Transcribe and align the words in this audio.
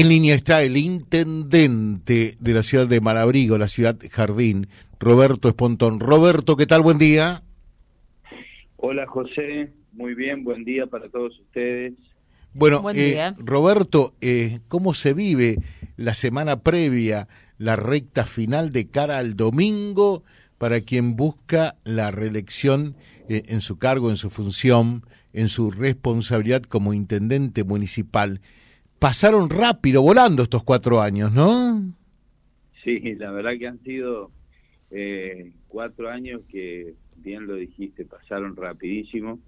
En 0.00 0.10
línea 0.10 0.36
está 0.36 0.62
el 0.62 0.76
intendente 0.76 2.36
de 2.38 2.54
la 2.54 2.62
ciudad 2.62 2.86
de 2.86 3.00
Malabrigo, 3.00 3.58
la 3.58 3.66
ciudad 3.66 3.98
Jardín, 4.12 4.68
Roberto 5.00 5.48
Espontón. 5.48 5.98
Roberto, 5.98 6.56
¿qué 6.56 6.66
tal? 6.66 6.82
Buen 6.82 6.98
día. 6.98 7.42
Hola 8.76 9.08
José, 9.08 9.72
muy 9.90 10.14
bien, 10.14 10.44
buen 10.44 10.64
día 10.64 10.86
para 10.86 11.08
todos 11.08 11.36
ustedes. 11.40 11.94
Bueno, 12.54 12.88
eh, 12.94 13.32
Roberto, 13.38 14.14
eh, 14.20 14.60
¿cómo 14.68 14.94
se 14.94 15.14
vive 15.14 15.56
la 15.96 16.14
semana 16.14 16.60
previa, 16.60 17.26
la 17.58 17.74
recta 17.74 18.24
final 18.24 18.70
de 18.70 18.86
cara 18.86 19.18
al 19.18 19.34
domingo 19.34 20.22
para 20.58 20.80
quien 20.80 21.16
busca 21.16 21.74
la 21.82 22.12
reelección 22.12 22.94
eh, 23.28 23.42
en 23.48 23.60
su 23.62 23.78
cargo, 23.78 24.10
en 24.10 24.16
su 24.16 24.30
función, 24.30 25.02
en 25.32 25.48
su 25.48 25.72
responsabilidad 25.72 26.62
como 26.62 26.94
intendente 26.94 27.64
municipal? 27.64 28.40
Pasaron 28.98 29.48
rápido, 29.50 30.02
volando 30.02 30.42
estos 30.42 30.64
cuatro 30.64 31.00
años, 31.00 31.32
¿no? 31.32 31.82
Sí, 32.84 33.00
la 33.14 33.30
verdad 33.30 33.52
que 33.58 33.66
han 33.66 33.82
sido 33.82 34.30
eh, 34.90 35.52
cuatro 35.68 36.08
años 36.08 36.42
que, 36.48 36.94
bien 37.16 37.46
lo 37.46 37.54
dijiste, 37.54 38.04
pasaron 38.04 38.56
rapidísimo. 38.56 39.38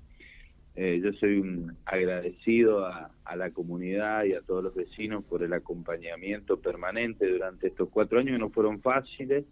Eh, 0.77 1.01
yo 1.03 1.13
soy 1.15 1.39
un 1.39 1.77
agradecido 1.85 2.87
a, 2.87 3.11
la 3.37 3.51
comunidad 3.51 4.25
y 4.25 4.35
a 4.35 4.41
todos 4.41 4.65
los 4.65 4.75
vecinos 4.75 5.25
por 5.25 5.43
el 5.45 5.53
acompañamiento 5.53 6.59
permanente 6.59 7.29
durante 7.29 7.69
estos 7.69 7.89
cuatro 7.91 8.19
años 8.19 8.33
que 8.33 8.39
no 8.39 8.51
fueron 8.51 8.81
fáciles. 8.81 9.45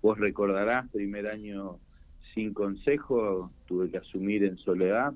Vos 0.00 0.18
recordarás, 0.18 0.88
primer 0.90 1.26
año 1.26 1.78
sin 2.34 2.54
consejo, 2.54 3.50
tuve 3.66 3.90
que 3.90 3.98
asumir 3.98 4.42
en 4.44 4.56
soledad 4.56 5.12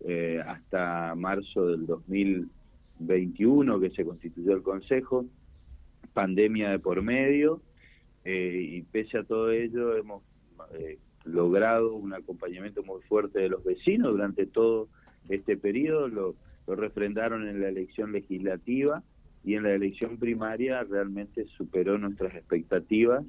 eh, 0.00 0.42
hasta 0.46 1.14
marzo 1.14 1.66
del 1.68 1.86
2000 1.86 2.48
21 2.98 3.80
que 3.80 3.90
se 3.90 4.04
constituyó 4.04 4.54
el 4.54 4.62
Consejo, 4.62 5.26
pandemia 6.12 6.70
de 6.70 6.78
por 6.78 7.02
medio, 7.02 7.60
eh, 8.24 8.60
y 8.60 8.82
pese 8.82 9.18
a 9.18 9.24
todo 9.24 9.52
ello 9.52 9.96
hemos 9.96 10.22
eh, 10.72 10.98
logrado 11.24 11.94
un 11.94 12.12
acompañamiento 12.12 12.82
muy 12.82 13.00
fuerte 13.02 13.40
de 13.40 13.48
los 13.48 13.62
vecinos 13.62 14.12
durante 14.12 14.46
todo 14.46 14.88
este 15.28 15.56
periodo, 15.56 16.08
lo, 16.08 16.34
refrendaron 16.66 17.46
en 17.46 17.60
la 17.60 17.68
elección 17.68 18.10
legislativa 18.10 19.04
y 19.44 19.54
en 19.54 19.62
la 19.62 19.74
elección 19.74 20.18
primaria 20.18 20.82
realmente 20.82 21.46
superó 21.56 21.96
nuestras 21.96 22.34
expectativas 22.34 23.24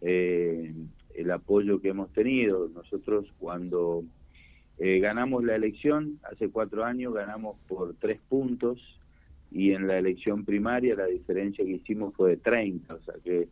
eh, 0.00 0.74
el 1.14 1.30
apoyo 1.30 1.80
que 1.80 1.90
hemos 1.90 2.12
tenido. 2.12 2.68
Nosotros 2.74 3.32
cuando 3.38 4.02
ganamos 4.78 5.44
la 5.44 5.54
elección, 5.54 6.18
hace 6.22 6.48
cuatro 6.48 6.84
años, 6.84 7.12
ganamos 7.12 7.58
por 7.68 7.94
tres 8.00 8.18
puntos 8.28 8.99
y 9.50 9.72
en 9.72 9.86
la 9.86 9.98
elección 9.98 10.44
primaria 10.44 10.94
la 10.94 11.06
diferencia 11.06 11.64
que 11.64 11.72
hicimos 11.72 12.14
fue 12.14 12.30
de 12.30 12.36
30, 12.38 12.94
o 12.94 13.00
sea 13.00 13.14
que 13.22 13.48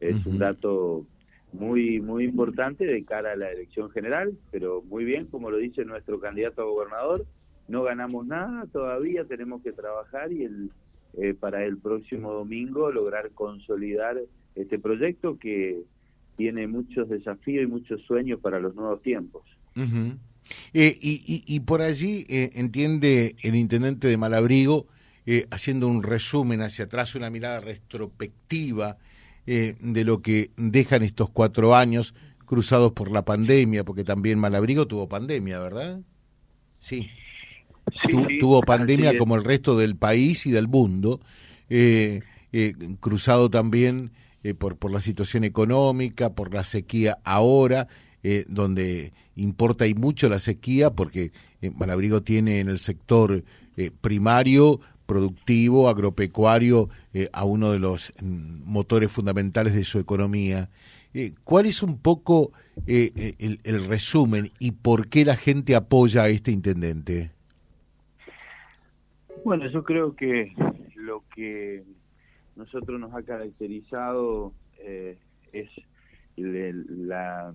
es 0.00 0.26
un 0.26 0.38
dato 0.38 1.06
muy 1.52 2.00
muy 2.00 2.24
importante 2.24 2.84
de 2.84 3.04
cara 3.04 3.32
a 3.32 3.36
la 3.36 3.50
elección 3.50 3.90
general, 3.90 4.36
pero 4.50 4.82
muy 4.82 5.04
bien, 5.04 5.26
como 5.26 5.50
lo 5.50 5.56
dice 5.56 5.84
nuestro 5.84 6.20
candidato 6.20 6.62
a 6.62 6.66
gobernador, 6.66 7.24
no 7.68 7.82
ganamos 7.82 8.26
nada 8.26 8.66
todavía, 8.72 9.24
tenemos 9.24 9.62
que 9.62 9.72
trabajar 9.72 10.32
y 10.32 10.44
el, 10.44 10.70
eh, 11.18 11.34
para 11.34 11.64
el 11.64 11.78
próximo 11.78 12.32
domingo 12.32 12.90
lograr 12.90 13.30
consolidar 13.30 14.18
este 14.54 14.78
proyecto 14.78 15.38
que 15.38 15.82
tiene 16.36 16.66
muchos 16.66 17.08
desafíos 17.08 17.64
y 17.64 17.66
muchos 17.66 18.02
sueños 18.02 18.40
para 18.40 18.60
los 18.60 18.74
nuevos 18.74 19.02
tiempos. 19.02 19.42
Eh, 20.74 20.96
y, 21.00 21.42
y, 21.46 21.60
por 21.60 21.82
allí 21.82 22.24
eh, 22.28 22.50
entiende 22.54 23.36
el 23.42 23.56
intendente 23.56 24.06
de 24.08 24.16
Malabrigo 24.16 24.86
eh, 25.28 25.48
haciendo 25.50 25.88
un 25.88 26.04
resumen 26.04 26.60
hacia 26.60 26.84
atrás, 26.84 27.16
una 27.16 27.30
mirada 27.30 27.58
retrospectiva 27.58 28.96
eh, 29.44 29.74
de 29.80 30.04
lo 30.04 30.22
que 30.22 30.52
dejan 30.56 31.02
estos 31.02 31.30
cuatro 31.30 31.74
años 31.74 32.14
cruzados 32.44 32.92
por 32.92 33.10
la 33.10 33.24
pandemia, 33.24 33.82
porque 33.82 34.04
también 34.04 34.38
Malabrigo 34.38 34.86
tuvo 34.86 35.08
pandemia, 35.08 35.58
¿verdad? 35.58 36.00
Sí. 36.78 37.08
tuvo 38.38 38.60
pandemia 38.60 39.18
como 39.18 39.34
el 39.34 39.42
resto 39.42 39.76
del 39.76 39.96
país 39.96 40.46
y 40.46 40.52
del 40.52 40.68
mundo, 40.68 41.18
eh, 41.68 42.20
cruzado 43.00 43.50
también 43.50 44.12
por, 44.58 44.76
por 44.76 44.92
la 44.92 45.00
situación 45.00 45.42
económica, 45.42 46.34
por 46.34 46.54
la 46.54 46.62
sequía 46.62 47.18
ahora, 47.24 47.88
donde 48.46 49.12
importa 49.34 49.88
y 49.88 49.94
mucho 49.94 50.28
la 50.28 50.38
sequía, 50.38 50.90
porque 50.90 51.32
Malabrigo 51.74 52.22
tiene 52.22 52.60
en 52.60 52.68
el 52.68 52.78
sector 52.78 53.42
primario 54.00 54.80
productivo, 55.06 55.88
agropecuario, 55.88 56.88
eh, 57.14 57.28
a 57.32 57.44
uno 57.44 57.72
de 57.72 57.78
los 57.78 58.12
mm, 58.20 58.62
motores 58.64 59.10
fundamentales 59.10 59.74
de 59.74 59.84
su 59.84 59.98
economía. 59.98 60.68
Eh, 61.14 61.32
¿Cuál 61.44 61.66
es 61.66 61.82
un 61.82 61.98
poco 61.98 62.52
eh, 62.86 63.34
el, 63.38 63.86
resumen 63.86 64.50
y 64.58 64.72
por 64.72 65.08
qué 65.08 65.24
la 65.24 65.36
gente 65.36 65.74
apoya 65.74 66.24
a 66.24 66.28
este 66.28 66.50
intendente? 66.50 67.30
Bueno, 69.44 69.66
yo 69.68 69.82
creo 69.84 70.14
que 70.14 70.52
lo 70.94 71.22
que 71.34 71.84
nosotros 72.56 73.00
nos 73.00 73.14
ha 73.14 73.22
caracterizado 73.22 74.52
es 75.52 75.70
la 76.36 77.54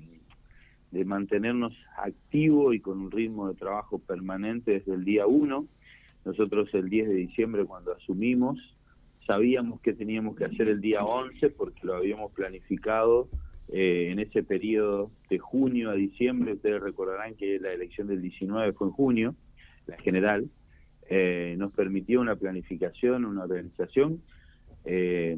de 0.91 1.05
mantenernos 1.05 1.73
activos 1.97 2.75
y 2.75 2.79
con 2.79 2.99
un 2.99 3.11
ritmo 3.11 3.47
de 3.47 3.55
trabajo 3.55 3.99
permanente 3.99 4.71
desde 4.71 4.93
el 4.93 5.05
día 5.05 5.25
uno 5.25 5.67
nosotros 6.25 6.69
el 6.73 6.89
10 6.89 7.09
de 7.09 7.15
diciembre 7.15 7.65
cuando 7.65 7.93
asumimos 7.93 8.59
sabíamos 9.25 9.79
que 9.81 9.93
teníamos 9.93 10.35
que 10.35 10.45
hacer 10.45 10.67
el 10.67 10.81
día 10.81 11.03
11 11.03 11.49
porque 11.51 11.79
lo 11.83 11.95
habíamos 11.95 12.31
planificado 12.33 13.29
eh, 13.69 14.09
en 14.11 14.19
ese 14.19 14.43
periodo 14.43 15.11
de 15.29 15.39
junio 15.39 15.89
a 15.89 15.93
diciembre. 15.93 16.53
Ustedes 16.53 16.81
recordarán 16.81 17.35
que 17.35 17.59
la 17.59 17.71
elección 17.71 18.07
del 18.07 18.21
19 18.21 18.73
fue 18.73 18.87
en 18.87 18.93
junio, 18.93 19.35
la 19.87 19.97
general. 19.97 20.49
Eh, 21.09 21.55
nos 21.57 21.71
permitió 21.73 22.21
una 22.21 22.35
planificación, 22.35 23.25
una 23.25 23.43
organización. 23.43 24.21
Eh, 24.85 25.37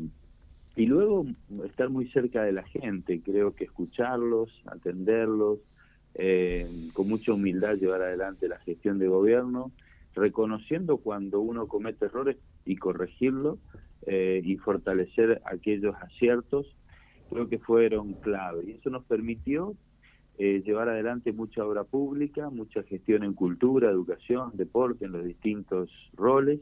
y 0.76 0.86
luego 0.88 1.28
estar 1.66 1.90
muy 1.90 2.08
cerca 2.10 2.42
de 2.44 2.52
la 2.52 2.64
gente, 2.64 3.22
creo 3.24 3.54
que 3.54 3.66
escucharlos, 3.66 4.50
atenderlos, 4.66 5.60
con 6.94 7.08
mucha 7.08 7.34
humildad 7.34 7.76
llevar 7.76 8.04
adelante 8.04 8.48
la 8.48 8.60
gestión 8.60 9.00
de 9.00 9.08
gobierno 9.08 9.72
reconociendo 10.16 10.98
cuando 10.98 11.40
uno 11.40 11.68
comete 11.68 12.06
errores 12.06 12.38
y 12.66 12.76
corregirlo 12.76 13.58
eh, 14.06 14.42
y 14.44 14.58
fortalecer 14.58 15.42
aquellos 15.46 15.96
aciertos, 15.96 16.68
creo 17.30 17.48
que 17.48 17.60
fueron 17.60 18.14
clave. 18.14 18.64
Y 18.68 18.72
eso 18.72 18.90
nos 18.90 19.04
permitió 19.06 19.76
eh, 20.38 20.62
llevar 20.66 20.90
adelante 20.90 21.32
mucha 21.32 21.66
obra 21.66 21.84
pública, 21.84 22.50
mucha 22.50 22.84
gestión 22.84 23.24
en 23.24 23.34
cultura, 23.34 23.90
educación, 23.90 24.52
deporte, 24.56 25.06
en 25.06 25.12
los 25.12 25.24
distintos 25.24 25.90
roles, 26.16 26.60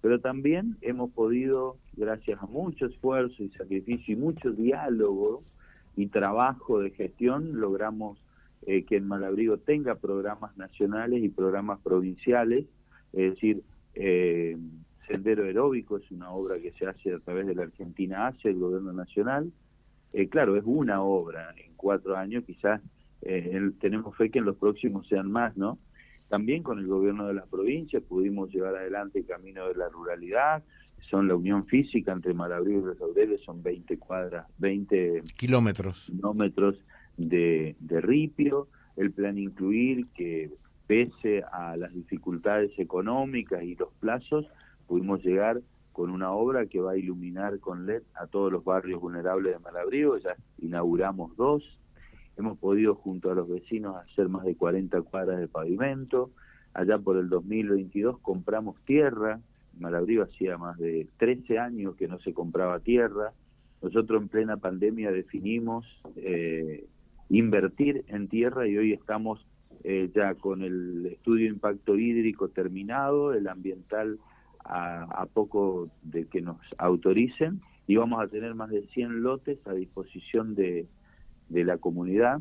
pero 0.00 0.18
también 0.18 0.76
hemos 0.80 1.10
podido, 1.12 1.76
gracias 1.94 2.42
a 2.42 2.46
mucho 2.46 2.86
esfuerzo 2.86 3.42
y 3.42 3.50
sacrificio 3.50 4.14
y 4.14 4.16
mucho 4.16 4.50
diálogo 4.50 5.44
y 5.94 6.06
trabajo 6.06 6.80
de 6.80 6.90
gestión, 6.90 7.60
logramos 7.60 8.18
eh, 8.66 8.84
que 8.84 8.96
el 8.96 9.04
Malabrigo 9.04 9.58
tenga 9.58 9.96
programas 9.96 10.56
nacionales 10.56 11.22
y 11.22 11.28
programas 11.28 11.80
provinciales 11.80 12.66
es 13.12 13.34
decir, 13.34 13.62
eh, 13.94 14.56
Sendero 15.06 15.44
Aeróbico 15.44 15.98
es 15.98 16.10
una 16.10 16.30
obra 16.30 16.58
que 16.58 16.72
se 16.72 16.86
hace 16.86 17.12
a 17.12 17.18
través 17.18 17.46
de 17.46 17.54
la 17.54 17.64
Argentina 17.64 18.28
hace 18.28 18.50
el 18.50 18.58
gobierno 18.58 18.92
nacional. 18.92 19.52
Eh, 20.12 20.28
claro, 20.28 20.56
es 20.56 20.62
una 20.64 21.02
obra 21.02 21.54
en 21.56 21.72
cuatro 21.76 22.16
años, 22.16 22.44
quizás 22.44 22.80
eh, 23.22 23.70
tenemos 23.80 24.16
fe 24.16 24.30
que 24.30 24.38
en 24.38 24.44
los 24.44 24.56
próximos 24.56 25.06
sean 25.08 25.30
más, 25.30 25.56
¿no? 25.56 25.78
También 26.28 26.62
con 26.62 26.78
el 26.78 26.86
gobierno 26.86 27.26
de 27.26 27.34
la 27.34 27.44
provincia 27.44 28.00
pudimos 28.00 28.50
llevar 28.50 28.74
adelante 28.76 29.20
el 29.20 29.26
Camino 29.26 29.68
de 29.68 29.74
la 29.74 29.88
Ruralidad, 29.88 30.62
son 31.10 31.28
la 31.28 31.34
unión 31.34 31.66
física 31.66 32.12
entre 32.12 32.32
Malabrí 32.32 32.74
y 32.74 32.80
Resaudeles, 32.80 33.42
son 33.42 33.62
20 33.62 33.98
cuadras, 33.98 34.46
20 34.58 35.22
kilómetros, 35.36 36.04
kilómetros 36.06 36.76
de, 37.16 37.76
de 37.80 38.00
ripio, 38.00 38.68
el 38.96 39.12
plan 39.12 39.36
incluir 39.36 40.06
que 40.14 40.50
pese 40.86 41.42
a 41.52 41.76
las 41.76 41.92
dificultades 41.92 42.70
económicas 42.78 43.62
y 43.62 43.74
los 43.76 43.92
plazos, 44.00 44.46
pudimos 44.86 45.22
llegar 45.22 45.60
con 45.92 46.10
una 46.10 46.32
obra 46.32 46.66
que 46.66 46.80
va 46.80 46.92
a 46.92 46.96
iluminar 46.96 47.58
con 47.60 47.86
LED 47.86 48.02
a 48.14 48.26
todos 48.26 48.50
los 48.50 48.64
barrios 48.64 49.00
vulnerables 49.00 49.52
de 49.52 49.58
Malabrío, 49.58 50.16
ya 50.18 50.36
inauguramos 50.58 51.36
dos, 51.36 51.62
hemos 52.36 52.58
podido 52.58 52.94
junto 52.94 53.30
a 53.30 53.34
los 53.34 53.48
vecinos 53.48 53.96
hacer 53.96 54.28
más 54.28 54.44
de 54.44 54.56
40 54.56 55.02
cuadras 55.02 55.38
de 55.38 55.48
pavimento, 55.48 56.30
allá 56.72 56.98
por 56.98 57.18
el 57.18 57.28
2022 57.28 58.18
compramos 58.20 58.76
tierra, 58.84 59.40
Malabrío 59.78 60.22
hacía 60.22 60.58
más 60.58 60.78
de 60.78 61.08
13 61.18 61.58
años 61.58 61.96
que 61.96 62.08
no 62.08 62.18
se 62.20 62.32
compraba 62.32 62.80
tierra, 62.80 63.32
nosotros 63.82 64.22
en 64.22 64.28
plena 64.28 64.56
pandemia 64.56 65.10
definimos 65.10 65.84
eh, 66.16 66.86
invertir 67.28 68.04
en 68.08 68.28
tierra 68.28 68.66
y 68.68 68.76
hoy 68.78 68.92
estamos 68.92 69.44
eh, 69.84 70.10
ya 70.14 70.34
con 70.34 70.62
el 70.62 71.06
estudio 71.06 71.46
de 71.46 71.54
impacto 71.54 71.96
hídrico 71.96 72.48
terminado, 72.48 73.34
el 73.34 73.48
ambiental 73.48 74.18
a, 74.64 75.26
poco 75.32 75.90
de 76.02 76.26
que 76.26 76.40
nos 76.40 76.58
autoricen 76.78 77.60
y 77.88 77.96
vamos 77.96 78.22
a 78.22 78.28
tener 78.28 78.54
más 78.54 78.70
de 78.70 78.86
100 78.88 79.22
lotes 79.22 79.58
a 79.66 79.72
disposición 79.72 80.54
de, 80.54 80.86
de 81.48 81.64
la 81.64 81.78
comunidad. 81.78 82.40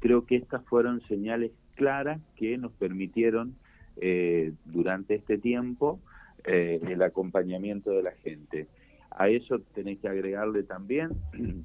Creo 0.00 0.26
que 0.26 0.36
estas 0.36 0.62
fueron 0.66 1.00
señales 1.08 1.52
claras 1.76 2.20
que 2.36 2.58
nos 2.58 2.72
permitieron 2.72 3.56
eh, 3.96 4.52
durante 4.64 5.14
este 5.14 5.38
tiempo 5.38 6.00
eh, 6.44 6.80
el 6.88 7.02
acompañamiento 7.02 7.90
de 7.90 8.02
la 8.02 8.12
gente. 8.12 8.66
A 9.10 9.28
eso 9.28 9.60
tenéis 9.74 10.00
que 10.00 10.08
agregarle 10.08 10.62
también 10.64 11.10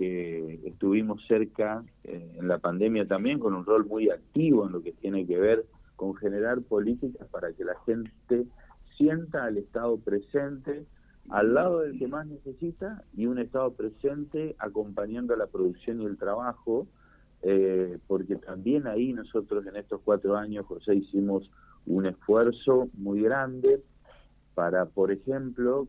que 0.00 0.58
estuvimos 0.64 1.22
cerca 1.26 1.84
eh, 2.04 2.36
en 2.38 2.48
la 2.48 2.56
pandemia 2.56 3.06
también 3.06 3.38
con 3.38 3.52
un 3.52 3.66
rol 3.66 3.84
muy 3.84 4.08
activo 4.08 4.64
en 4.64 4.72
lo 4.72 4.82
que 4.82 4.92
tiene 4.92 5.26
que 5.26 5.38
ver 5.38 5.66
con 5.94 6.16
generar 6.16 6.62
políticas 6.62 7.28
para 7.28 7.52
que 7.52 7.66
la 7.66 7.74
gente 7.84 8.46
sienta 8.96 9.44
al 9.44 9.58
Estado 9.58 9.98
presente 9.98 10.86
al 11.28 11.52
lado 11.52 11.80
del 11.80 11.98
que 11.98 12.08
más 12.08 12.26
necesita 12.26 13.04
y 13.14 13.26
un 13.26 13.38
Estado 13.38 13.74
presente 13.74 14.56
acompañando 14.58 15.34
a 15.34 15.36
la 15.36 15.48
producción 15.48 16.00
y 16.00 16.06
el 16.06 16.16
trabajo, 16.16 16.86
eh, 17.42 17.98
porque 18.06 18.36
también 18.36 18.86
ahí 18.86 19.12
nosotros 19.12 19.66
en 19.66 19.76
estos 19.76 20.00
cuatro 20.02 20.34
años, 20.34 20.64
José, 20.64 20.94
hicimos 20.94 21.50
un 21.84 22.06
esfuerzo 22.06 22.88
muy 22.94 23.20
grande 23.20 23.82
para, 24.54 24.86
por 24.86 25.12
ejemplo, 25.12 25.88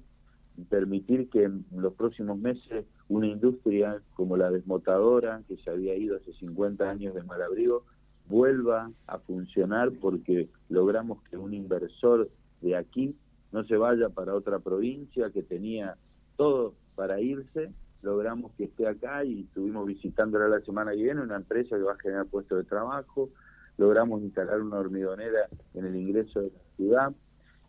permitir 0.66 1.30
que 1.30 1.44
en 1.44 1.66
los 1.75 1.94
próximos 1.94 2.38
meses 2.38 2.86
una 3.10 3.28
industria 3.28 4.02
como 4.13 4.38
la 4.38 4.52
desmotadora, 4.52 5.42
que 5.48 5.58
se 5.58 5.69
había 5.69 5.96
ido 5.96 6.18
hace 6.18 6.34
50 6.34 6.90
años 6.90 7.13
de 7.13 7.24
Malabrigo, 7.24 7.86
vuelva 8.28 8.92
a 9.08 9.19
funcionar 9.19 9.92
porque 10.00 10.50
logramos 10.69 11.22
que 11.24 11.38
un 11.38 11.54
inversor 11.54 12.30
de 12.62 12.75
aquí 12.75 13.16
no 13.52 13.66
se 13.66 13.75
vaya 13.75 14.10
para 14.10 14.34
otra 14.34 14.60
provincia 14.60 15.31
que 15.31 15.44
tenía 15.44 15.98
todo 16.38 16.74
para 16.96 17.19
irse, 17.19 17.72
logramos 18.02 18.52
que 18.54 18.66
esté 18.66 18.88
acá 18.88 19.24
y 19.24 19.42
estuvimos 19.42 19.86
visitándola 19.86 20.48
la 20.48 20.62
semana 20.62 20.92
que 20.92 21.04
viene, 21.04 21.22
una 21.22 21.36
empresa 21.36 21.75
que 21.75 21.84
va 21.84 21.94
a 21.94 22.00
generar 22.00 22.25
puestos 22.28 22.57
de 22.57 22.64
trabajo, 22.64 23.30
logramos 23.78 24.22
instalar 24.22 24.62
una 24.62 24.78
hormiguonera 24.78 25.48
en 25.74 25.86
el 25.86 25.96
ingreso 25.96 26.42
de 26.42 26.50
la 26.50 26.75
ciudad, 26.75 27.12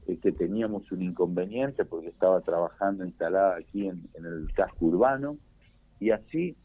eh, 0.09 0.19
que 0.21 0.33
teníamos 0.33 0.91
un 0.91 1.03
inconveniente 1.03 1.85
porque 1.85 2.09
estaba 2.09 2.41
trabajando 2.41 3.05
instalada 3.05 3.57
aquí 3.57 3.87
en, 3.87 4.03
el 4.15 4.53
casco 4.53 4.87
urbano, 4.87 5.37
y 6.01 6.11
así 6.11 6.57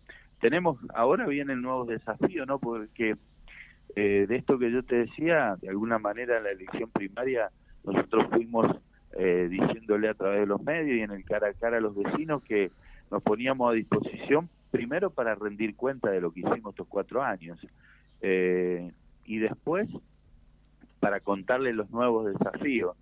tenemos, 0.41 0.79
ahora 0.95 1.27
vienen 1.27 1.61
nuevos 1.61 1.87
desafíos, 1.87 2.47
¿no? 2.47 2.57
Porque 2.57 3.15
eh, 3.95 4.25
de 4.27 4.35
esto 4.35 4.57
que 4.57 4.71
yo 4.71 4.81
te 4.81 4.95
decía, 4.95 5.55
de 5.61 5.69
alguna 5.69 5.99
manera 5.99 6.37
en 6.37 6.45
la 6.45 6.51
elección 6.51 6.89
primaria 6.89 7.51
nosotros 7.83 8.25
fuimos 8.31 8.65
eh, 9.13 9.47
diciéndole 9.49 10.09
a 10.09 10.15
través 10.15 10.39
de 10.39 10.47
los 10.47 10.61
medios 10.63 10.97
y 10.97 11.01
en 11.01 11.11
el 11.11 11.23
cara 11.23 11.49
a 11.49 11.53
cara 11.53 11.77
a 11.77 11.81
los 11.81 11.95
vecinos 11.95 12.41
que 12.43 12.71
nos 13.11 13.21
poníamos 13.21 13.69
a 13.69 13.73
disposición 13.73 14.49
primero 14.71 15.11
para 15.11 15.35
rendir 15.35 15.75
cuenta 15.75 16.09
de 16.09 16.21
lo 16.21 16.31
que 16.31 16.39
hicimos 16.39 16.73
estos 16.73 16.87
cuatro 16.87 17.21
años 17.23 17.59
y 18.19 19.37
después 19.37 19.87
para 20.99 21.19
contarle 21.19 21.71
los 21.73 21.89
nuevos 21.91 22.25
desafíos 22.25 22.97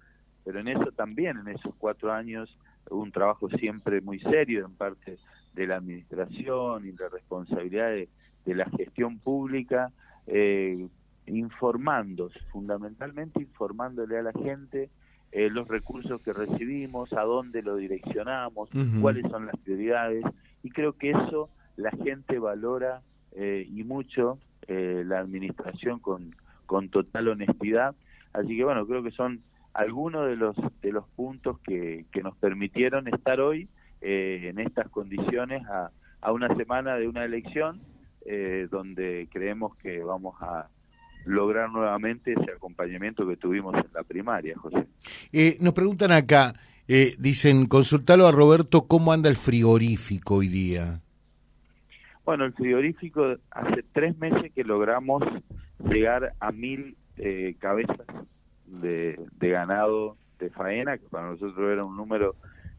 pero 0.45 0.59
en 0.59 0.69
eso 0.69 0.91
también, 0.95 1.37
en 1.39 1.49
esos 1.49 1.73
cuatro 1.77 2.13
años, 2.13 2.55
hubo 2.89 3.01
un 3.01 3.11
trabajo 3.11 3.49
siempre 3.49 3.99
muy 3.99 4.19
serio 4.19 4.65
en 4.65 4.75
parte 4.75 5.17
de 5.53 5.67
la 5.67 5.77
administración 5.77 6.87
y 6.87 6.91
la 6.91 7.09
responsabilidad 7.09 7.89
de, 7.89 8.07
la 8.45 8.69
gestión 8.69 9.17
pública, 9.17 9.91
eh, 10.27 10.87
informando, 11.25 12.29
fundamentalmente 12.51 13.41
informándole 13.41 14.19
a 14.19 14.21
la 14.21 14.33
gente 14.33 14.89
eh, 15.31 15.49
los 15.49 15.67
recursos 15.67 16.21
que 16.21 16.31
recibimos, 16.31 17.11
a 17.11 17.23
dónde 17.23 17.61
lo 17.61 17.75
direccionamos, 17.75 18.69
cuáles 19.01 19.29
son 19.29 19.47
las 19.47 19.57
prioridades, 19.57 20.23
y 20.63 20.69
creo 20.69 20.93
que 20.93 21.09
eso 21.09 21.49
la 21.75 21.91
gente 21.91 22.39
valora 22.39 23.01
eh, 23.33 23.67
y 23.69 23.83
mucho 23.83 24.39
eh, 24.67 25.03
la 25.05 25.19
administración 25.19 25.99
con, 25.99 26.35
con 26.65 26.87
total 26.87 27.27
honestidad. 27.27 27.95
Así 28.31 28.55
que 28.55 28.63
bueno, 28.63 28.87
creo 28.87 29.03
que 29.03 29.11
son 29.11 29.41
algunos 29.75 30.27
de 30.27 30.37
los 30.37 30.55
de 30.81 30.91
los 30.91 31.05
puntos 31.09 31.59
que, 31.59 32.05
que 32.11 32.23
nos 32.23 32.35
permitieron 32.37 33.07
estar 33.09 33.41
hoy 33.41 33.67
eh, 34.01 34.47
en 34.49 34.59
estas 34.59 34.89
condiciones 34.89 35.65
a, 35.67 35.91
a, 36.21 36.31
una 36.31 36.47
semana 36.55 36.95
de 36.95 37.07
una 37.07 37.25
elección 37.25 37.81
eh, 38.25 38.67
donde 38.71 39.27
creemos 39.31 39.75
que 39.77 40.01
vamos 40.01 40.35
a 40.41 40.69
lograr 41.25 41.69
nuevamente 41.71 42.33
ese 42.33 42.51
acompañamiento 42.51 43.27
que 43.27 43.35
tuvimos 43.35 43.75
en 43.75 43.85
la 43.93 44.03
primaria, 44.03 44.55
José. 44.57 44.87
Eh, 45.33 45.57
nos 45.59 45.73
preguntan 45.73 46.11
acá, 46.11 46.53
dicen, 46.87 47.65
consultalo 47.65 48.27
a 48.27 48.31
Roberto, 48.31 48.87
¿cómo 48.87 49.11
anda 49.11 49.27
el 49.27 49.35
frigorífico 49.35 50.35
hoy 50.35 50.47
día? 50.47 51.01
Bueno, 52.23 52.45
el 52.45 52.53
frigorífico 52.53 53.37
hace 53.49 53.83
tres 53.91 54.15
meses 54.19 54.53
que 54.53 54.63
logramos 54.63 55.23
llegar 55.83 56.33
a 56.39 56.51
mil 56.51 56.95
cabezas 57.59 58.05
de, 58.67 59.17
ganado 59.39 60.17
de 60.39 60.49
faena, 60.49 60.97
que 60.97 61.07
para 61.07 61.29
nosotros 61.29 61.71
era 61.71 61.85
un 61.85 61.95
número 61.95 62.35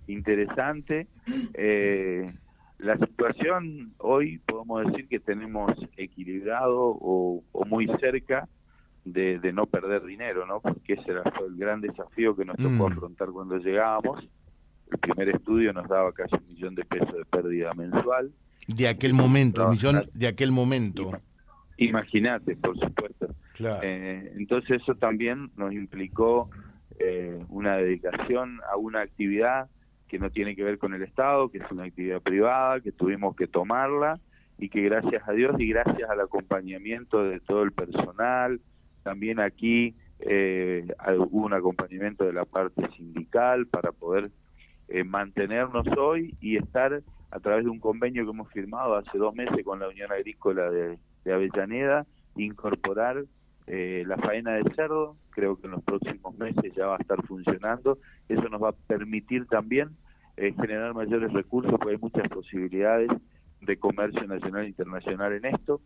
interesante. 0.06 1.06
Eh, 1.54 2.32
la 2.78 2.96
situación 2.98 3.94
hoy 3.98 4.38
podemos 4.38 4.86
decir 4.86 5.08
que 5.08 5.18
tenemos 5.18 5.72
equilibrado 5.96 6.76
o, 7.00 7.42
muy 7.66 7.86
cerca 8.00 8.48
de, 9.04 9.52
no 9.52 9.66
perder 9.66 10.04
dinero, 10.04 10.46
¿no? 10.46 10.60
Porque 10.60 10.94
ese 10.94 11.10
era, 11.10 11.22
fue 11.36 11.46
el 11.46 11.56
gran 11.56 11.80
desafío 11.80 12.36
que 12.36 12.44
nos 12.44 12.56
tocó 12.56 12.88
mm. 12.88 12.92
afrontar 12.92 13.28
cuando 13.30 13.56
llegábamos. 13.58 14.28
El 14.90 14.98
primer 14.98 15.30
estudio 15.30 15.72
nos 15.72 15.88
daba 15.88 16.12
casi 16.12 16.34
un 16.36 16.46
millón 16.46 16.74
de 16.74 16.84
pesos 16.84 17.12
de 17.12 17.24
pérdida 17.24 17.72
mensual. 17.74 18.32
De 18.68 18.88
aquel 18.88 19.14
momento, 19.14 19.68
millón 19.68 20.02
de 20.12 20.26
aquel 20.26 20.52
momento. 20.52 21.10
Imagínate, 21.78 22.56
por 22.56 22.78
supuesto. 22.78 23.28
Eh, 23.82 24.32
entonces 24.36 24.82
eso 24.82 24.94
también 24.94 25.50
nos 25.56 25.72
implicó 25.72 26.50
eh, 26.98 27.42
una 27.48 27.76
dedicación 27.76 28.60
a 28.70 28.76
una 28.76 29.00
actividad 29.00 29.68
que 30.08 30.18
no 30.18 30.30
tiene 30.30 30.54
que 30.54 30.62
ver 30.62 30.78
con 30.78 30.94
el 30.94 31.02
Estado, 31.02 31.50
que 31.50 31.58
es 31.58 31.70
una 31.70 31.84
actividad 31.84 32.22
privada, 32.22 32.80
que 32.80 32.92
tuvimos 32.92 33.34
que 33.36 33.46
tomarla 33.46 34.20
y 34.58 34.68
que 34.68 34.82
gracias 34.82 35.26
a 35.28 35.32
Dios 35.32 35.56
y 35.58 35.68
gracias 35.68 36.08
al 36.08 36.20
acompañamiento 36.20 37.24
de 37.24 37.40
todo 37.40 37.62
el 37.62 37.72
personal, 37.72 38.60
también 39.02 39.40
aquí 39.40 39.94
eh, 40.20 40.86
hubo 41.30 41.46
un 41.46 41.52
acompañamiento 41.52 42.24
de 42.24 42.32
la 42.32 42.44
parte 42.44 42.88
sindical 42.96 43.66
para 43.66 43.92
poder 43.92 44.30
eh, 44.88 45.04
mantenernos 45.04 45.86
hoy 45.98 46.34
y 46.40 46.56
estar 46.56 47.02
a 47.30 47.40
través 47.40 47.64
de 47.64 47.70
un 47.70 47.80
convenio 47.80 48.24
que 48.24 48.30
hemos 48.30 48.50
firmado 48.50 48.96
hace 48.96 49.18
dos 49.18 49.34
meses 49.34 49.64
con 49.64 49.80
la 49.80 49.88
Unión 49.88 50.10
Agrícola 50.12 50.70
de, 50.70 50.98
de 51.26 51.32
Avellaneda, 51.34 52.06
incorporar 52.36 53.24
eh, 53.66 54.04
la 54.06 54.16
faena 54.16 54.52
de 54.52 54.74
cerdo, 54.74 55.16
creo 55.30 55.56
que 55.56 55.66
en 55.66 55.72
los 55.72 55.82
próximos 55.82 56.38
meses 56.38 56.72
ya 56.76 56.86
va 56.86 56.96
a 56.96 57.00
estar 57.00 57.20
funcionando. 57.26 57.98
Eso 58.28 58.48
nos 58.48 58.62
va 58.62 58.68
a 58.68 58.72
permitir 58.86 59.46
también 59.46 59.90
eh, 60.36 60.54
generar 60.60 60.94
mayores 60.94 61.32
recursos, 61.32 61.72
porque 61.72 61.94
hay 61.94 61.98
muchas 61.98 62.28
posibilidades 62.28 63.10
de 63.60 63.76
comercio 63.76 64.24
nacional 64.28 64.64
e 64.64 64.68
internacional 64.68 65.32
en 65.32 65.46
esto. 65.46 65.80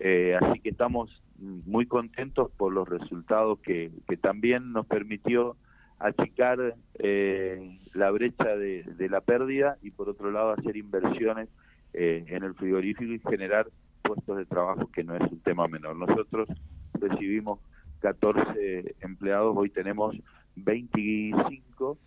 Eh, 0.00 0.38
así 0.40 0.60
que 0.60 0.70
estamos 0.70 1.22
muy 1.38 1.84
contentos 1.84 2.50
por 2.56 2.72
los 2.72 2.88
resultados 2.88 3.58
que, 3.58 3.90
también 4.22 4.72
nos 4.72 4.86
permitió 4.86 5.56
achicar 5.98 6.76
la 7.92 8.10
brecha 8.10 8.56
de, 8.56 8.84
de, 8.84 9.08
la 9.08 9.20
pérdida 9.20 9.76
y 9.82 9.90
por 9.90 10.08
otro 10.08 10.30
lado 10.30 10.52
hacer 10.52 10.76
inversiones 10.76 11.48
en 11.92 12.44
el 12.44 12.54
frigorífico 12.54 13.12
y 13.12 13.18
generar 13.18 13.66
puestos 14.08 14.38
de 14.38 14.46
trabajo 14.46 14.90
que 14.90 15.04
no 15.04 15.14
es 15.14 15.30
un 15.30 15.40
tema 15.40 15.68
menor. 15.68 15.94
Nosotros 15.96 16.48
recibimos 16.94 17.60
14 18.00 18.96
empleados, 19.00 19.54
hoy 19.54 19.68
tenemos 19.68 20.16
25 20.56 21.98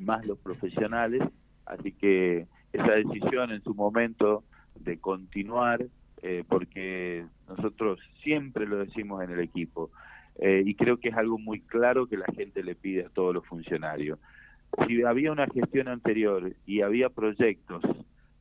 más 0.00 0.26
los 0.26 0.38
profesionales, 0.38 1.22
así 1.66 1.92
que 1.92 2.46
esa 2.72 2.92
decisión 2.92 3.52
en 3.52 3.62
su 3.62 3.74
momento 3.74 4.44
de 4.80 4.98
continuar, 4.98 5.84
eh, 6.22 6.42
porque 6.48 7.26
nosotros 7.48 8.00
siempre 8.22 8.66
lo 8.66 8.78
decimos 8.78 9.22
en 9.22 9.30
el 9.30 9.40
equipo, 9.40 9.90
eh, 10.38 10.62
y 10.64 10.74
creo 10.74 10.98
que 10.98 11.10
es 11.10 11.16
algo 11.16 11.38
muy 11.38 11.60
claro 11.60 12.06
que 12.06 12.16
la 12.16 12.26
gente 12.34 12.62
le 12.62 12.74
pide 12.74 13.04
a 13.04 13.10
todos 13.10 13.34
los 13.34 13.46
funcionarios. 13.46 14.18
Si 14.86 15.02
había 15.02 15.32
una 15.32 15.46
gestión 15.48 15.88
anterior 15.88 16.54
y 16.66 16.80
había 16.80 17.10
proyectos 17.10 17.82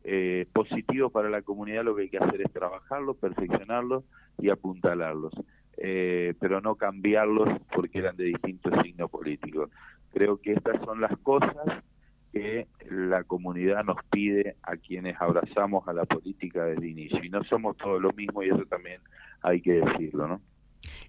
eh, 0.06 0.46
positivos 0.54 1.12
para 1.12 1.30
la 1.30 1.42
comunidad, 1.42 1.84
lo 1.84 1.96
que 1.96 2.04
hay 2.04 2.10
que 2.10 2.20
hacer 2.20 2.42
es 2.42 2.54
trabajarlos, 2.54 3.18
perfeccionarlos 3.18 4.04
y 4.40 4.50
apuntalarlos 4.50 5.34
eh, 5.78 6.34
pero 6.40 6.62
no 6.62 6.76
cambiarlos 6.76 7.50
porque 7.74 8.00
eran 8.00 8.16
de 8.16 8.26
distintos 8.26 8.74
signos 8.84 9.10
políticos. 9.10 9.70
Creo 10.14 10.38
que 10.38 10.54
estas 10.54 10.80
son 10.86 11.02
las 11.02 11.18
cosas 11.20 11.84
que 12.32 12.68
la 12.90 13.24
comunidad 13.24 13.84
nos 13.84 13.98
pide 14.12 14.56
a 14.64 14.78
quienes 14.78 15.20
abrazamos 15.20 15.88
a 15.88 15.94
la 15.94 16.06
política 16.06 16.66
desde 16.66 16.88
inicio. 16.88 17.24
Y 17.24 17.30
no 17.30 17.44
somos 17.44 17.78
todos 17.78 18.02
lo 18.02 18.12
mismo 18.12 18.44
y 18.44 18.50
eso 18.50 18.64
también 18.70 19.02
hay 19.42 19.62
que 19.62 19.74
decirlo, 19.74 20.28
¿no? 20.28 20.42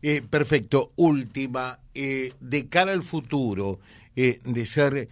Eh, 0.03 0.23
perfecto. 0.29 0.93
Última, 0.97 1.79
eh, 1.95 2.33
de 2.41 2.69
cara 2.69 2.93
al 2.93 3.03
futuro, 3.03 3.79
eh, 4.15 4.41
de 4.45 4.67
ser 4.67 5.09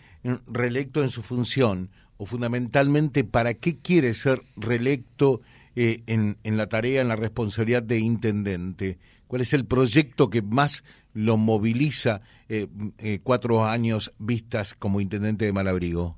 reelecto 0.47 1.03
en 1.03 1.11
su 1.11 1.23
función, 1.23 1.91
o 2.17 2.27
fundamentalmente 2.27 3.25
para 3.25 3.55
qué 3.55 3.79
quiere 3.79 4.15
ser 4.15 4.43
reelecto 4.57 5.41
eh, 5.77 6.03
en, 6.07 6.37
en 6.45 6.57
la 6.57 6.69
tarea, 6.69 7.01
en 7.01 7.09
la 7.09 7.17
responsabilidad 7.17 7.83
de 7.83 7.99
intendente? 7.99 8.99
¿Cuál 9.27 9.43
es 9.43 9.53
el 9.53 9.65
proyecto 9.65 10.31
que 10.31 10.43
más 10.43 10.85
lo 11.13 11.37
moviliza 11.37 12.21
eh, 12.49 12.67
eh, 12.99 13.21
cuatro 13.23 13.65
años 13.65 14.13
vistas 14.19 14.75
como 14.75 15.01
intendente 15.01 15.45
de 15.45 15.53
Malabrigo? 15.53 16.17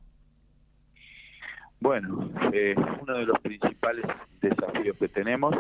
Bueno, 1.80 2.30
eh, 2.52 2.74
uno 3.02 3.14
de 3.14 3.26
los 3.26 3.38
principales 3.40 4.04
desafíos 4.40 4.96
que 4.98 5.08
tenemos 5.08 5.54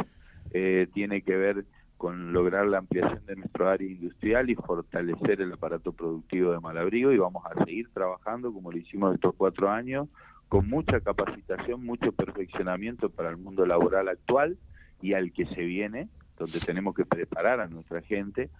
eh, 0.52 0.88
tiene 0.92 1.22
que 1.22 1.36
ver 1.36 1.64
con 1.96 2.32
lograr 2.32 2.66
la 2.66 2.78
ampliación 2.78 3.24
de 3.26 3.36
nuestro 3.36 3.68
área 3.68 3.88
industrial 3.88 4.50
y 4.50 4.54
fortalecer 4.54 5.40
el 5.40 5.52
aparato 5.52 5.92
productivo 5.92 6.52
de 6.52 6.60
Malabrigo 6.60 7.12
y 7.12 7.18
vamos 7.18 7.42
a 7.46 7.64
seguir 7.64 7.88
trabajando 7.92 8.52
como 8.52 8.70
lo 8.70 8.78
hicimos 8.78 9.14
estos 9.14 9.34
cuatro 9.34 9.70
años 9.70 10.08
con 10.48 10.68
mucha 10.68 11.00
capacitación, 11.00 11.84
mucho 11.84 12.12
perfeccionamiento 12.12 13.10
para 13.10 13.30
el 13.30 13.36
mundo 13.36 13.66
laboral 13.66 14.08
actual 14.08 14.56
y 15.00 15.14
al 15.14 15.32
que 15.32 15.46
se 15.46 15.62
viene, 15.62 16.08
donde 16.38 16.60
tenemos 16.60 16.94
que 16.94 17.04
preparar 17.04 17.60
a 17.60 17.66
nuestra 17.66 18.00
gente. 18.02 18.50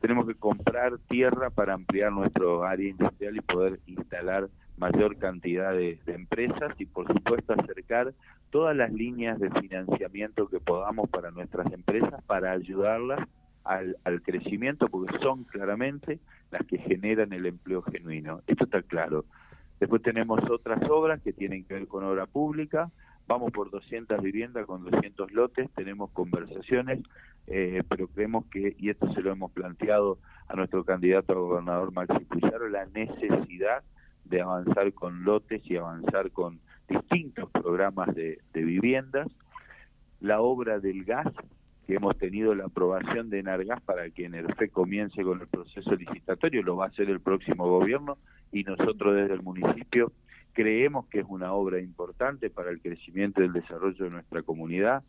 Tenemos 0.00 0.26
que 0.26 0.34
comprar 0.34 0.98
tierra 1.08 1.50
para 1.50 1.74
ampliar 1.74 2.12
nuestro 2.12 2.64
área 2.64 2.88
industrial 2.88 3.36
y 3.36 3.40
poder 3.40 3.80
instalar 3.86 4.48
mayor 4.80 5.18
cantidad 5.18 5.72
de, 5.72 5.98
empresas 6.06 6.74
y 6.78 6.86
por 6.86 7.06
supuesto 7.06 7.52
acercar 7.52 8.14
todas 8.50 8.74
las 8.74 8.90
líneas 8.90 9.38
de 9.38 9.50
financiamiento 9.50 10.48
que 10.48 10.58
podamos 10.58 11.08
para 11.10 11.30
nuestras 11.30 11.70
empresas 11.72 12.22
para 12.24 12.52
ayudarlas 12.52 13.28
al, 13.62 13.96
al, 14.04 14.22
crecimiento 14.22 14.88
porque 14.88 15.16
son 15.18 15.44
claramente 15.44 16.18
las 16.50 16.66
que 16.66 16.78
generan 16.78 17.32
el 17.34 17.44
empleo 17.44 17.82
genuino. 17.82 18.40
Esto 18.46 18.64
está 18.64 18.80
claro. 18.82 19.26
Después 19.78 20.02
tenemos 20.02 20.40
otras 20.50 20.82
obras 20.90 21.20
que 21.20 21.34
tienen 21.34 21.64
que 21.64 21.74
ver 21.74 21.86
con 21.86 22.02
obra 22.02 22.26
pública. 22.26 22.90
Vamos 23.26 23.52
por 23.52 23.70
200 23.70 24.20
viviendas 24.22 24.66
con 24.66 24.82
200 24.90 25.30
lotes, 25.32 25.70
tenemos 25.76 26.10
conversaciones, 26.10 27.00
eh, 27.46 27.82
pero 27.88 28.08
creemos 28.08 28.46
que, 28.46 28.74
y 28.78 28.88
esto 28.88 29.12
se 29.12 29.20
lo 29.20 29.30
hemos 29.30 29.52
planteado 29.52 30.18
a 30.48 30.56
nuestro 30.56 30.84
candidato 30.84 31.32
a 31.32 31.36
gobernador 31.36 31.92
Maxi 31.92 32.24
Puyaro, 32.24 32.68
la 32.68 32.86
necesidad 32.86 33.84
de 34.30 34.40
avanzar 34.40 34.92
con 34.94 35.24
lotes 35.24 35.60
y 35.68 35.76
avanzar 35.76 36.30
con 36.30 36.60
distintos 36.88 37.50
programas 37.50 38.14
de, 38.14 38.38
viviendas. 38.54 39.28
La 40.20 40.40
obra 40.40 40.78
del 40.78 41.04
gas, 41.04 41.26
que 41.86 41.94
hemos 41.94 42.16
tenido 42.16 42.54
la 42.54 42.66
aprobación 42.66 43.28
de 43.28 43.40
Enargas 43.40 43.82
para 43.82 44.08
que 44.10 44.24
Enerfe 44.24 44.68
comience 44.68 45.22
con 45.22 45.40
el 45.40 45.48
proceso 45.48 45.94
licitatorio, 45.94 46.62
lo 46.62 46.76
va 46.76 46.86
a 46.86 46.88
hacer 46.88 47.10
el 47.10 47.20
próximo 47.20 47.68
gobierno 47.68 48.16
y 48.52 48.62
nosotros 48.64 49.16
desde 49.16 49.34
el 49.34 49.42
municipio 49.42 50.12
creemos 50.52 51.06
que 51.06 51.20
es 51.20 51.26
una 51.28 51.52
obra 51.52 51.80
importante 51.80 52.50
para 52.50 52.70
el 52.70 52.80
crecimiento 52.80 53.42
y 53.42 53.46
el 53.46 53.52
desarrollo 53.52 54.04
de 54.04 54.10
nuestra 54.10 54.42
comunidad. 54.42 55.02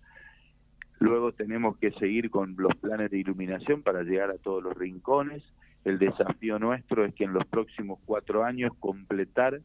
Luego 0.99 1.31
tenemos 1.31 1.77
que 1.77 1.91
seguir 1.93 2.29
con 2.29 2.55
los 2.57 2.75
planes 2.75 3.11
de 3.11 3.17
iluminación 3.17 3.81
para 3.81 4.03
llegar 4.03 4.29
a 4.31 4.37
todos 4.37 4.63
los 4.63 4.77
rincones. 4.77 5.43
El 5.83 5.97
desafío 5.97 6.59
nuestro 6.59 7.05
es 7.05 7.13
que 7.15 7.23
en 7.23 7.33
los 7.33 7.45
próximos 7.45 7.99
cuatro 8.05 8.43
años 8.43 8.71
completar 8.79 9.61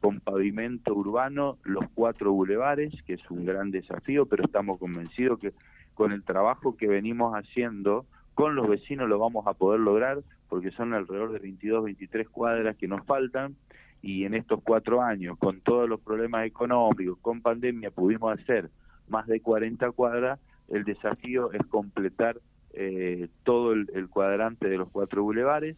con 0.00 0.20
pavimento 0.20 0.94
urbano 0.94 1.58
los 1.64 1.84
cuatro 1.94 2.32
bulevares, 2.32 2.92
que 3.02 3.14
es 3.14 3.30
un 3.30 3.44
gran 3.44 3.70
desafío, 3.70 4.26
pero 4.26 4.44
estamos 4.44 4.78
convencidos 4.78 5.40
que 5.40 5.52
con 5.94 6.12
el 6.12 6.22
trabajo 6.22 6.76
que 6.76 6.86
venimos 6.86 7.34
haciendo 7.34 8.06
con 8.34 8.54
los 8.54 8.68
vecinos 8.68 9.08
lo 9.08 9.18
vamos 9.18 9.48
a 9.48 9.54
poder 9.54 9.80
lograr, 9.80 10.18
porque 10.48 10.70
son 10.70 10.94
alrededor 10.94 11.32
de 11.32 11.40
22, 11.40 11.82
23 11.82 12.28
cuadras 12.28 12.76
que 12.76 12.86
nos 12.86 13.04
faltan, 13.04 13.56
y 14.00 14.24
en 14.24 14.34
estos 14.34 14.62
cuatro 14.62 15.02
años, 15.02 15.36
con 15.38 15.60
todos 15.60 15.88
los 15.88 15.98
problemas 15.98 16.46
económicos, 16.46 17.18
con 17.20 17.40
pandemia, 17.40 17.90
pudimos 17.90 18.38
hacer 18.38 18.70
más 19.08 19.26
de 19.26 19.40
40 19.40 19.90
cuadras, 19.90 20.38
el 20.68 20.84
desafío 20.84 21.50
es 21.50 21.66
completar 21.66 22.38
eh, 22.80 23.28
todo 23.42 23.72
el, 23.72 24.08
cuadrante 24.08 24.68
de 24.68 24.76
los 24.76 24.88
cuatro 24.90 25.24
bulevares, 25.24 25.76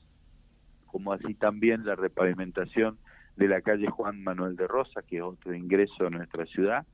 como 0.84 1.14
así 1.14 1.32
también 1.32 1.86
la 1.86 1.96
repavimentación 1.96 2.98
de 3.36 3.48
la 3.48 3.62
calle 3.62 3.88
Juan 3.88 4.22
Manuel 4.22 4.54
de 4.54 4.66
Rosa, 4.66 5.00
que 5.00 5.16
es 5.16 5.22
otro 5.22 5.54
ingreso 5.54 6.06
a 6.06 6.10
nuestra 6.10 6.44
ciudad, 6.44 6.84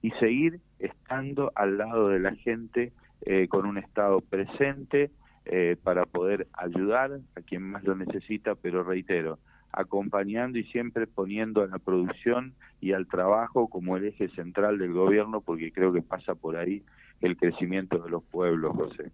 y 0.00 0.12
seguir 0.12 0.60
estando 0.78 1.52
al 1.54 1.76
lado 1.76 2.08
de 2.08 2.20
la 2.20 2.34
gente 2.36 2.94
eh, 3.26 3.48
con 3.48 3.66
un 3.66 3.76
Estado 3.76 4.22
presente 4.22 5.10
eh, 5.44 5.76
para 5.82 6.06
poder 6.06 6.46
ayudar 6.54 7.20
a 7.36 7.42
quien 7.42 7.62
más 7.62 7.84
lo 7.84 7.94
necesita, 7.94 8.54
pero 8.54 8.82
reitero, 8.82 9.38
acompañando 9.72 10.58
y 10.58 10.64
siempre 10.64 11.06
poniendo 11.06 11.62
a 11.62 11.66
la 11.66 11.78
producción 11.78 12.54
y 12.80 12.92
al 12.92 13.06
trabajo 13.06 13.68
como 13.68 13.96
el 13.96 14.06
eje 14.06 14.28
central 14.30 14.78
del 14.78 14.92
gobierno, 14.92 15.40
porque 15.40 15.72
creo 15.72 15.92
que 15.92 16.02
pasa 16.02 16.34
por 16.34 16.56
ahí 16.56 16.82
el 17.20 17.36
crecimiento 17.36 17.98
de 17.98 18.10
los 18.10 18.22
pueblos, 18.24 18.74
José. 18.74 19.10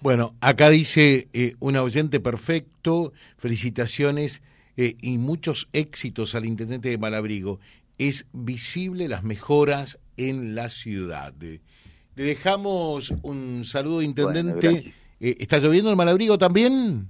Bueno, 0.00 0.34
acá 0.40 0.68
dice 0.68 1.28
eh, 1.32 1.54
un 1.58 1.76
oyente 1.76 2.20
perfecto, 2.20 3.12
felicitaciones 3.38 4.42
eh, 4.76 4.96
y 5.00 5.18
muchos 5.18 5.68
éxitos 5.72 6.34
al 6.34 6.44
intendente 6.44 6.90
de 6.90 6.98
Malabrigo. 6.98 7.58
Es 7.98 8.26
visible 8.32 9.08
las 9.08 9.24
mejoras 9.24 9.98
en 10.18 10.54
la 10.54 10.68
ciudad. 10.68 11.32
Le 11.40 12.24
dejamos 12.24 13.14
un 13.22 13.64
saludo, 13.64 14.02
intendente. 14.02 14.70
Bueno, 14.70 14.90
eh, 15.20 15.36
¿Está 15.40 15.58
lloviendo 15.58 15.90
en 15.90 15.96
Malabrigo 15.96 16.36
también? 16.36 17.08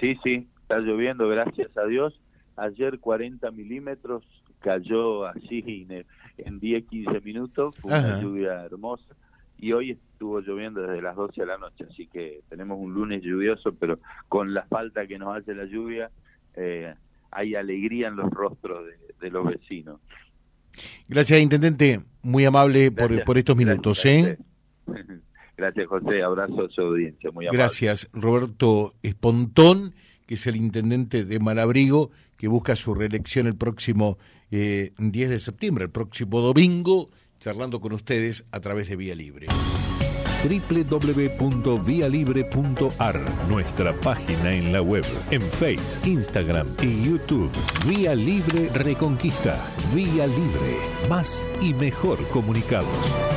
Sí, 0.00 0.16
sí, 0.24 0.48
está 0.62 0.78
lloviendo, 0.78 1.28
gracias 1.28 1.76
a 1.76 1.86
Dios. 1.86 2.18
Ayer 2.56 2.98
40 2.98 3.50
milímetros, 3.50 4.24
cayó 4.60 5.26
así 5.26 5.86
en 6.38 6.58
10, 6.58 6.86
15 6.86 7.20
minutos, 7.20 7.74
fue 7.80 7.92
Ajá. 7.92 8.06
una 8.06 8.20
lluvia 8.20 8.64
hermosa. 8.64 9.14
Y 9.58 9.72
hoy 9.72 9.92
estuvo 9.92 10.40
lloviendo 10.40 10.82
desde 10.82 11.00
las 11.00 11.16
12 11.16 11.40
de 11.40 11.46
la 11.46 11.58
noche, 11.58 11.84
así 11.90 12.06
que 12.06 12.40
tenemos 12.48 12.78
un 12.78 12.92
lunes 12.92 13.22
lluvioso, 13.22 13.74
pero 13.74 13.98
con 14.28 14.52
la 14.52 14.62
falta 14.64 15.06
que 15.06 15.18
nos 15.18 15.36
hace 15.36 15.54
la 15.54 15.64
lluvia, 15.64 16.10
eh, 16.54 16.94
hay 17.30 17.54
alegría 17.54 18.08
en 18.08 18.16
los 18.16 18.30
rostros 18.30 18.86
de, 18.86 19.14
de, 19.20 19.30
los 19.30 19.46
vecinos. 19.46 20.00
Gracias, 21.08 21.40
Intendente, 21.40 22.00
muy 22.22 22.44
amable 22.44 22.90
gracias, 22.90 23.18
por, 23.18 23.24
por, 23.24 23.38
estos 23.38 23.56
minutos. 23.56 24.02
Gracias, 24.02 24.38
¿eh? 24.38 24.38
gracias, 25.56 25.86
José, 25.86 26.22
abrazo 26.22 26.64
a 26.64 26.68
su 26.68 26.80
audiencia, 26.82 27.30
muy 27.30 27.46
amable. 27.46 27.58
Gracias, 27.58 28.10
Roberto 28.12 28.94
Espontón, 29.02 29.94
que 30.26 30.34
es 30.34 30.46
el 30.46 30.56
Intendente 30.56 31.24
de 31.24 31.38
Malabrigo, 31.38 32.10
que 32.36 32.48
busca 32.48 32.76
su 32.76 32.94
reelección 32.94 33.46
el 33.46 33.56
próximo 33.56 34.18
eh, 34.50 34.92
10 34.98 35.30
de 35.30 35.40
septiembre, 35.40 35.84
el 35.84 35.90
próximo 35.90 36.40
domingo, 36.40 37.10
charlando 37.40 37.80
con 37.80 37.92
ustedes 37.92 38.44
a 38.50 38.60
través 38.60 38.88
de 38.88 38.96
Vía 38.96 39.14
Libre 39.14 39.46
www.vialibre.ar, 40.46 43.20
nuestra 43.48 43.92
página 43.94 44.52
en 44.52 44.72
la 44.72 44.82
web, 44.82 45.04
en 45.30 45.40
Face, 45.42 46.00
Instagram 46.04 46.68
y 46.82 47.02
YouTube. 47.02 47.50
Vía 47.86 48.14
Libre 48.14 48.68
Reconquista. 48.72 49.58
Vía 49.94 50.26
Libre. 50.26 50.76
Más 51.08 51.46
y 51.60 51.72
mejor 51.74 52.26
comunicados. 52.28 53.35